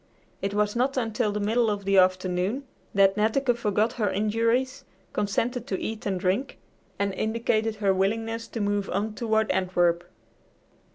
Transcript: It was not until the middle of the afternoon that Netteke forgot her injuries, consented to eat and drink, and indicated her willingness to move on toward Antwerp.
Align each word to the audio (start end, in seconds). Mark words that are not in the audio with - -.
It 0.41 0.55
was 0.55 0.75
not 0.75 0.97
until 0.97 1.31
the 1.31 1.39
middle 1.39 1.69
of 1.69 1.85
the 1.85 1.99
afternoon 1.99 2.63
that 2.91 3.15
Netteke 3.17 3.55
forgot 3.55 3.93
her 3.93 4.09
injuries, 4.09 4.83
consented 5.13 5.67
to 5.67 5.79
eat 5.79 6.07
and 6.07 6.19
drink, 6.19 6.57
and 6.97 7.13
indicated 7.13 7.75
her 7.75 7.93
willingness 7.93 8.47
to 8.47 8.61
move 8.61 8.89
on 8.89 9.13
toward 9.13 9.51
Antwerp. 9.51 10.03